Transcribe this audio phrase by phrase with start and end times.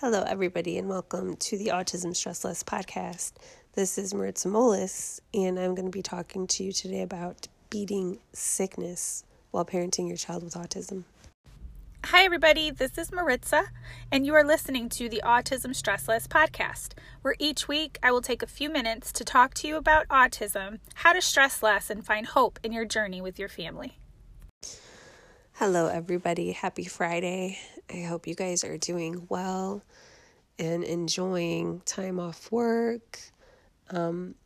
[0.00, 3.32] Hello, everybody, and welcome to the Autism Stress Less podcast.
[3.74, 8.18] This is Maritza Molis, and I'm going to be talking to you today about beating
[8.32, 11.04] sickness while parenting your child with autism.
[12.06, 12.70] Hi, everybody.
[12.70, 13.64] This is Maritza,
[14.10, 18.22] and you are listening to the Autism Stress Less podcast, where each week I will
[18.22, 22.06] take a few minutes to talk to you about autism, how to stress less, and
[22.06, 23.98] find hope in your journey with your family.
[25.56, 26.52] Hello, everybody.
[26.52, 27.58] Happy Friday.
[27.92, 29.82] I hope you guys are doing well
[30.60, 33.18] and enjoying time off work
[33.90, 34.36] um,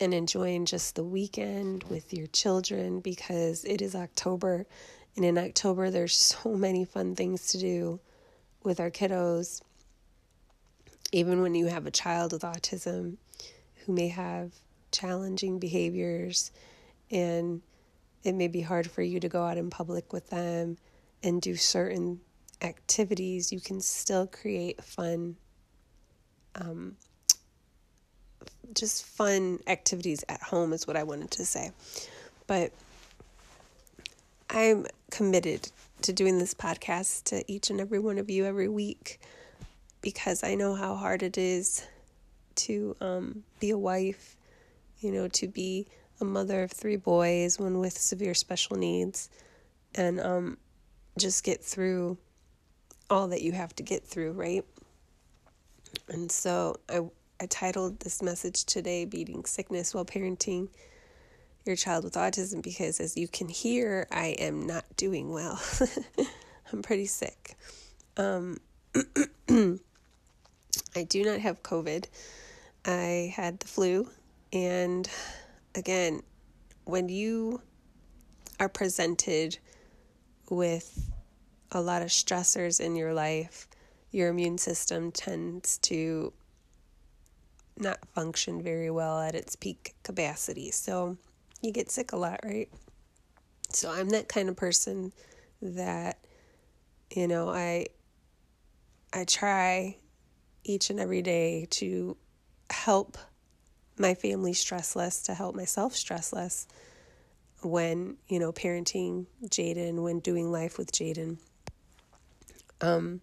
[0.00, 4.66] and enjoying just the weekend with your children because it is October.
[5.14, 8.00] And in October, there's so many fun things to do
[8.64, 9.62] with our kiddos.
[11.12, 13.16] Even when you have a child with autism
[13.84, 14.52] who may have
[14.90, 16.50] challenging behaviors
[17.12, 17.62] and
[18.24, 20.76] it may be hard for you to go out in public with them
[21.22, 22.20] and do certain
[22.62, 25.36] activities, you can still create fun,
[26.54, 26.96] um,
[28.74, 31.72] just fun activities at home, is what I wanted to say.
[32.46, 32.72] But
[34.48, 35.70] I'm committed
[36.02, 39.20] to doing this podcast to each and every one of you every week
[40.00, 41.86] because I know how hard it is
[42.56, 44.36] to um, be a wife,
[45.00, 45.86] you know, to be
[46.20, 49.30] a mother of three boys, one with severe special needs,
[49.94, 50.58] and um,
[51.18, 52.18] just get through
[53.10, 54.64] all that you have to get through, right?
[56.08, 57.00] And so I,
[57.40, 60.68] I titled this message today, Beating Sickness While Parenting
[61.66, 65.60] Your Child with Autism, because as you can hear, I am not doing well.
[66.72, 67.56] I'm pretty sick.
[68.16, 68.58] Um,
[69.48, 69.78] I
[71.08, 72.06] do not have COVID.
[72.84, 74.08] I had the flu,
[74.52, 75.08] and
[75.74, 76.22] again,
[76.84, 77.60] when you
[78.58, 79.58] are presented
[80.48, 81.09] with
[81.72, 83.68] a lot of stressors in your life,
[84.10, 86.32] your immune system tends to
[87.76, 90.70] not function very well at its peak capacity.
[90.70, 91.16] So
[91.62, 92.68] you get sick a lot, right?
[93.70, 95.12] So I'm that kind of person
[95.62, 96.18] that
[97.14, 97.86] you know, I
[99.12, 99.96] I try
[100.62, 102.16] each and every day to
[102.70, 103.18] help
[103.98, 106.68] my family stress less, to help myself stress less
[107.62, 111.38] when, you know, parenting Jaden, when doing life with Jaden.
[112.80, 113.20] Um,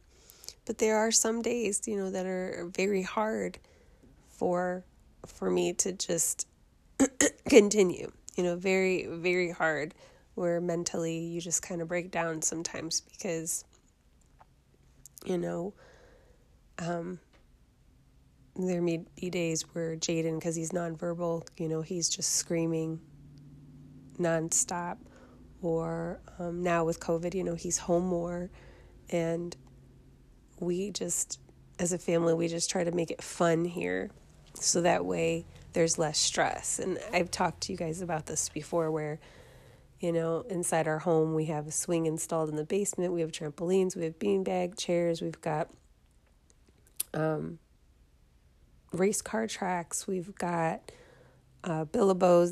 [0.66, 3.60] but there are some days, you know, that are very hard
[4.28, 4.84] for
[5.26, 6.48] for me to just
[7.50, 8.12] continue.
[8.36, 9.94] You know, very very hard
[10.36, 13.66] where mentally you just kind of break down sometimes because
[15.26, 15.74] you know
[16.80, 17.20] um
[18.56, 23.00] there may be days where Jaden, because he's nonverbal, you know, he's just screaming
[24.20, 24.98] nonstop.
[25.62, 28.50] Or um, now with COVID, you know, he's home more.
[29.10, 29.56] And
[30.60, 31.40] we just,
[31.80, 34.10] as a family, we just try to make it fun here.
[34.56, 36.80] So that way there's less stress.
[36.80, 39.20] And I've talked to you guys about this before where,
[40.00, 43.32] you know, inside our home, we have a swing installed in the basement, we have
[43.32, 45.70] trampolines, we have beanbag chairs, we've got
[47.14, 47.60] um,
[48.92, 50.92] race car tracks, we've got
[51.64, 51.86] uh,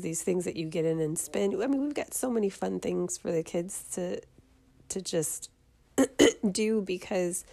[0.00, 1.60] these things that you get in and spin.
[1.62, 4.20] I mean, we've got so many fun things for the kids to
[4.88, 5.50] to just
[6.50, 7.44] do because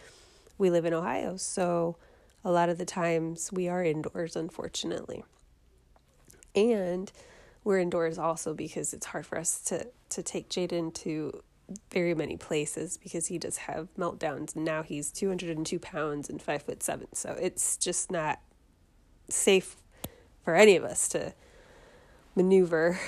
[0.58, 1.38] we live in Ohio.
[1.38, 1.98] So
[2.44, 5.24] a lot of the times we are indoors, unfortunately.
[6.56, 7.12] And
[7.64, 11.42] we're indoors also because it's hard for us to to take Jaden to
[11.90, 16.62] very many places because he does have meltdowns and now he's 202 pounds and five
[16.62, 18.40] foot seven so it's just not
[19.30, 19.78] safe
[20.44, 21.34] for any of us to
[22.36, 23.00] maneuver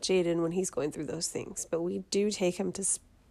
[0.00, 1.66] Jaden when he's going through those things.
[1.68, 2.84] But we do take him to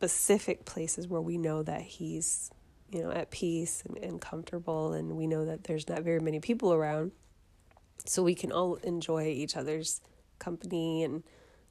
[0.04, 2.52] specific places where we know that he's,
[2.92, 6.42] you know, at peace and, and comfortable, and we know that there's not very many
[6.42, 7.14] people around.
[8.06, 10.02] So we can all enjoy each other's
[10.40, 11.24] company and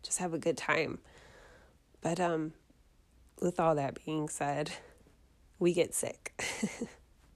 [0.03, 0.99] just have a good time.
[2.01, 2.55] But um,
[3.43, 4.71] with all that being said,
[5.59, 6.43] we get sick.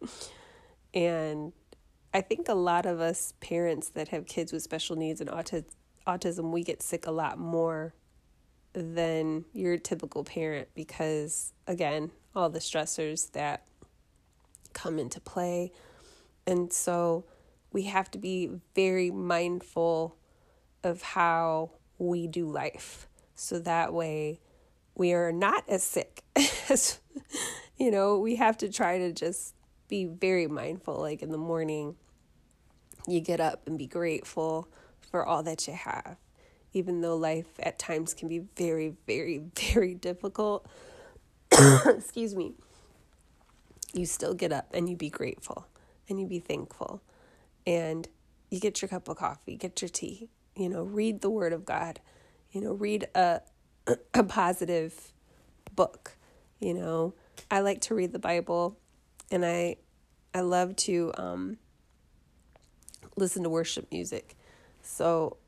[0.94, 1.52] and
[2.14, 5.66] I think a lot of us parents that have kids with special needs and autism,
[6.06, 7.92] autism, we get sick a lot more
[8.82, 13.64] than your typical parent because, again, all the stressors that
[14.74, 15.72] come into play.
[16.46, 17.24] And so
[17.72, 20.16] we have to be very mindful
[20.84, 23.08] of how we do life.
[23.34, 24.40] So that way
[24.94, 26.22] we are not as sick
[26.68, 26.98] as,
[27.78, 29.54] you know, we have to try to just
[29.88, 31.00] be very mindful.
[31.00, 31.96] Like in the morning,
[33.08, 34.68] you get up and be grateful
[35.10, 36.18] for all that you have.
[36.76, 39.42] Even though life at times can be very, very,
[39.72, 40.66] very difficult.
[41.86, 42.54] Excuse me.
[43.94, 45.66] you still get up and you be grateful
[46.08, 47.02] and you be thankful
[47.66, 48.08] and
[48.50, 51.66] you get your cup of coffee, get your tea, you know, read the word of
[51.66, 52.00] God,
[52.52, 53.42] you know, read a
[54.14, 55.12] a positive
[55.74, 56.16] book,
[56.60, 57.14] you know.
[57.50, 58.78] I like to read the Bible
[59.30, 59.76] and I
[60.34, 61.58] I love to um
[63.16, 64.36] listen to worship music.
[64.82, 65.38] So,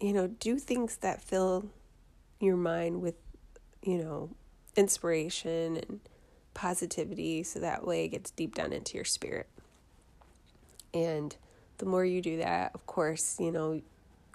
[0.00, 1.66] you know, do things that fill
[2.40, 3.16] your mind with,
[3.82, 4.30] you know,
[4.76, 6.00] inspiration and
[6.54, 9.48] positivity so that way it gets deep down into your spirit.
[10.94, 11.34] And
[11.78, 13.80] the more you do that, of course, you know,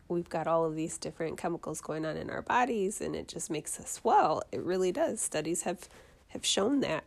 [0.07, 3.49] we've got all of these different chemicals going on in our bodies and it just
[3.49, 4.43] makes us well.
[4.51, 5.21] It really does.
[5.21, 5.87] Studies have
[6.27, 7.05] have shown that.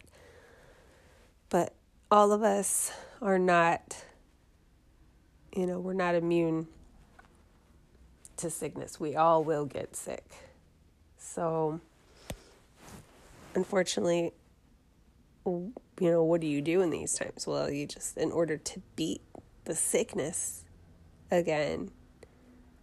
[1.48, 1.74] But
[2.10, 4.04] all of us are not
[5.54, 6.66] you know, we're not immune
[8.38, 9.00] to sickness.
[9.00, 10.24] We all will get sick.
[11.18, 11.80] So,
[13.54, 14.32] unfortunately,
[15.44, 17.46] you know, what do you do in these times?
[17.46, 19.22] Well, you just, in order to beat
[19.64, 20.64] the sickness
[21.30, 21.90] again,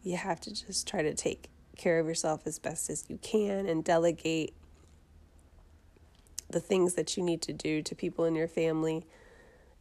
[0.04, 3.68] you have to just try to take care of yourself as best as you can
[3.68, 4.54] and delegate
[6.50, 9.06] the things that you need to do to people in your family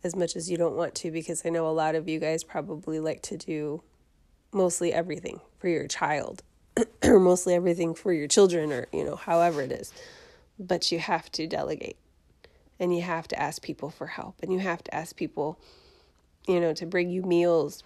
[0.02, 2.42] as much as you don't want to because I know a lot of you guys
[2.42, 3.82] probably like to do
[4.52, 6.42] mostly everything for your child
[7.04, 9.92] or mostly everything for your children or you know however it is.
[10.58, 11.96] But you have to delegate
[12.78, 15.58] and you have to ask people for help and you have to ask people
[16.46, 17.82] you know to bring you meals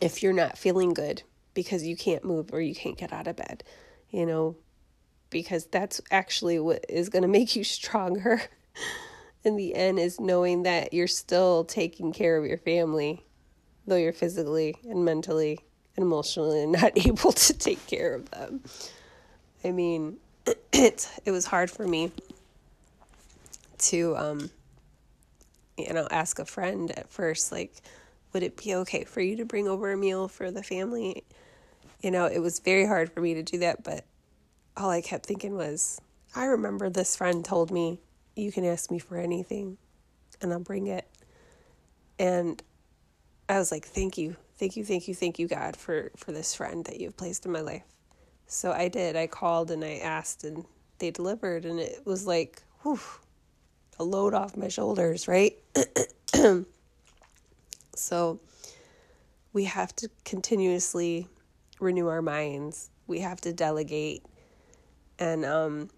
[0.00, 1.22] if you're not feeling good
[1.54, 3.62] because you can't move or you can't get out of bed
[4.10, 4.56] you know
[5.30, 8.42] because that's actually what is going to make you stronger.
[9.44, 13.24] In the end is knowing that you're still taking care of your family,
[13.86, 15.60] though you're physically and mentally
[15.96, 18.60] and emotionally not able to take care of them.
[19.64, 20.18] I mean,
[20.72, 22.12] it it was hard for me
[23.78, 24.50] to um
[25.76, 27.74] you know ask a friend at first like
[28.32, 31.24] would it be okay for you to bring over a meal for the family
[32.00, 34.06] you know it was very hard for me to do that but
[34.78, 36.00] all i kept thinking was
[36.34, 38.00] i remember this friend told me
[38.34, 39.76] you can ask me for anything
[40.40, 41.06] and I'll bring it.
[42.18, 42.62] And
[43.48, 46.54] I was like, thank you, thank you, thank you, thank you, God, for, for this
[46.54, 47.84] friend that you've placed in my life.
[48.46, 49.16] So I did.
[49.16, 50.64] I called and I asked, and
[50.98, 53.00] they delivered, and it was like, whew,
[53.98, 55.56] a load off my shoulders, right?
[57.94, 58.40] so
[59.52, 61.26] we have to continuously
[61.80, 62.90] renew our minds.
[63.06, 64.22] We have to delegate.
[65.18, 65.90] And um,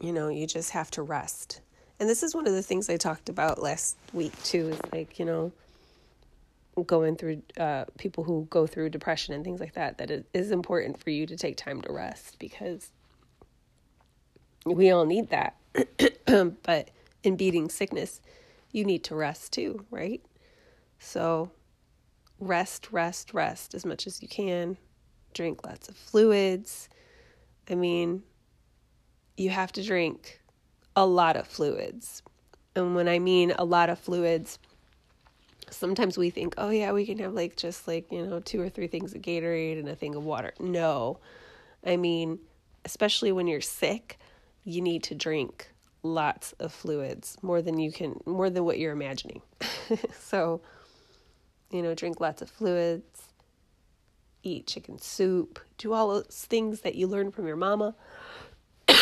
[0.00, 1.60] you know, you just have to rest.
[1.98, 5.18] And this is one of the things I talked about last week too, is like,
[5.18, 5.52] you know,
[6.84, 10.50] going through uh, people who go through depression and things like that, that it is
[10.50, 12.92] important for you to take time to rest because
[14.64, 15.56] we all need that.
[16.62, 16.90] but
[17.22, 18.20] in beating sickness,
[18.72, 20.22] you need to rest too, right?
[20.98, 21.50] So
[22.38, 24.76] rest, rest, rest as much as you can.
[25.34, 26.88] Drink lots of fluids.
[27.70, 28.22] I mean,
[29.36, 30.40] you have to drink
[30.94, 32.22] a lot of fluids.
[32.74, 34.58] And when I mean a lot of fluids,
[35.70, 38.68] sometimes we think, oh, yeah, we can have like just like, you know, two or
[38.68, 40.52] three things of Gatorade and a thing of water.
[40.60, 41.18] No.
[41.84, 42.38] I mean,
[42.84, 44.18] especially when you're sick,
[44.64, 45.68] you need to drink
[46.02, 49.42] lots of fluids, more than you can, more than what you're imagining.
[50.18, 50.60] so,
[51.70, 53.22] you know, drink lots of fluids,
[54.42, 57.94] eat chicken soup, do all those things that you learn from your mama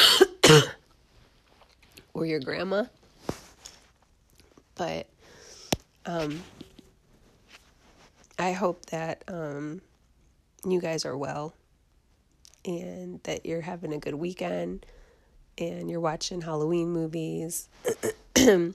[2.14, 2.84] or your grandma.
[4.74, 5.06] But
[6.06, 6.42] um,
[8.38, 9.80] I hope that um,
[10.64, 11.54] you guys are well
[12.64, 14.86] and that you're having a good weekend
[15.58, 17.68] and you're watching Halloween movies.
[18.34, 18.74] if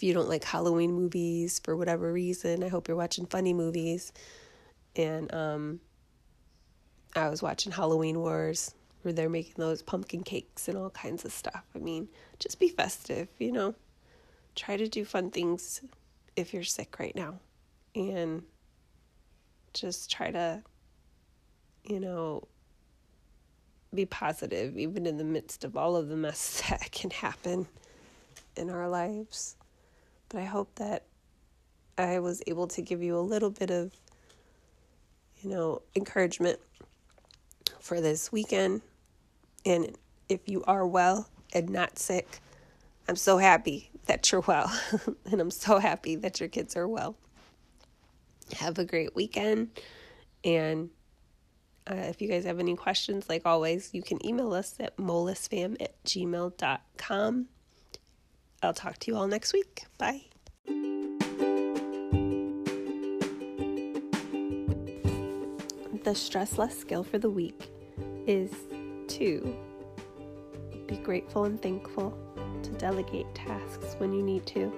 [0.00, 4.12] you don't like Halloween movies for whatever reason, I hope you're watching funny movies.
[4.96, 5.80] And um,
[7.14, 11.32] I was watching Halloween Wars where they're making those pumpkin cakes and all kinds of
[11.32, 11.64] stuff.
[11.74, 13.74] I mean, just be festive, you know.
[14.54, 15.80] Try to do fun things
[16.36, 17.38] if you're sick right now.
[17.94, 18.42] And
[19.72, 20.62] just try to,
[21.84, 22.46] you know,
[23.92, 27.66] be positive even in the midst of all of the mess that can happen
[28.56, 29.56] in our lives.
[30.28, 31.04] But I hope that
[31.98, 33.92] I was able to give you a little bit of,
[35.42, 36.58] you know, encouragement
[37.80, 38.82] for this weekend
[39.64, 39.96] and
[40.28, 42.40] if you are well and not sick,
[43.08, 44.72] I'm so happy that you're well.
[45.30, 47.16] and I'm so happy that your kids are well.
[48.54, 49.70] Have a great weekend.
[50.44, 50.90] And
[51.90, 55.80] uh, if you guys have any questions, like always, you can email us at molisfam
[55.80, 57.46] at gmail.com.
[58.62, 59.84] I'll talk to you all next week.
[59.98, 60.22] Bye.
[66.04, 67.70] The stress less skill for the week
[68.26, 68.50] is
[69.08, 69.56] to
[70.86, 72.16] be grateful and thankful,
[72.62, 74.72] to delegate tasks when you need to,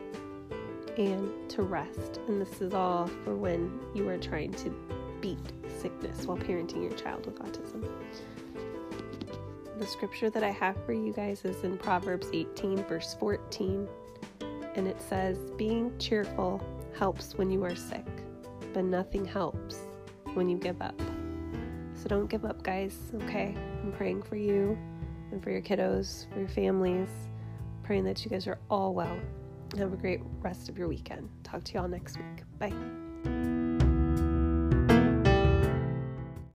[0.96, 2.20] and to rest.
[2.28, 4.70] And this is all for when you are trying to
[5.20, 7.88] beat sickness while parenting your child with autism.
[9.78, 13.88] The scripture that I have for you guys is in Proverbs 18, verse 14,
[14.74, 16.62] and it says, Being cheerful
[16.96, 18.06] helps when you are sick,
[18.72, 19.78] but nothing helps
[20.34, 21.00] when you give up.
[21.94, 23.54] So don't give up, guys, okay?
[23.82, 24.78] I'm praying for you
[25.30, 27.08] and for your kiddos, for your families,
[27.82, 29.16] praying that you guys are all well.
[29.78, 31.30] Have a great rest of your weekend.
[31.44, 32.44] Talk to you all next week.
[32.58, 33.42] Bye.